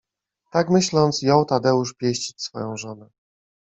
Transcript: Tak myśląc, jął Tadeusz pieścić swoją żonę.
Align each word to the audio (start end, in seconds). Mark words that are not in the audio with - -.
Tak 0.51 0.69
myśląc, 0.69 1.21
jął 1.21 1.45
Tadeusz 1.45 1.93
pieścić 1.93 2.41
swoją 2.41 2.77
żonę. 2.77 3.09